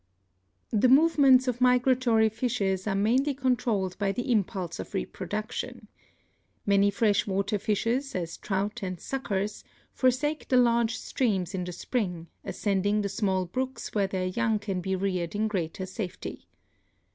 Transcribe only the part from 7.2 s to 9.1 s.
water fishes, as trout and